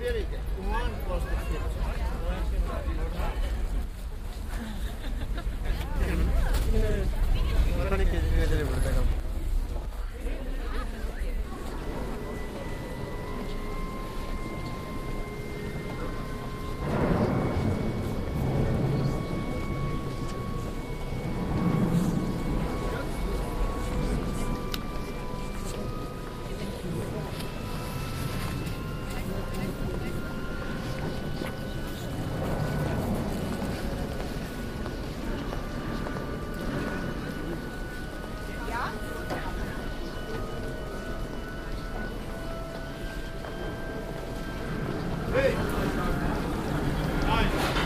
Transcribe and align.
Берите, 0.00 0.36
туман 0.56 0.90
просто. 1.06 1.33
Hey. 45.34 45.52
Nice. 47.26 47.83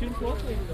Schön 0.00 0.12
vorbringen. 0.14 0.66